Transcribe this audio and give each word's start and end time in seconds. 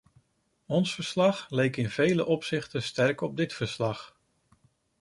Ons 0.65 0.93
verslag 0.93 1.45
leek 1.49 1.77
in 1.77 1.89
vele 1.89 2.25
opzichten 2.25 2.83
sterk 2.83 3.21
op 3.21 3.37
dit 3.37 3.53
verslag. 3.53 4.17